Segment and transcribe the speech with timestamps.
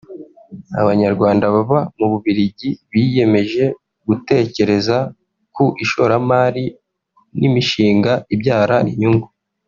[0.81, 3.63] Abanyarwanda baba mu Bubiligi biyemeje
[4.07, 4.97] gutekereza
[5.55, 6.65] ku ishoramari
[7.39, 9.27] n’imishinga ibyara inyungu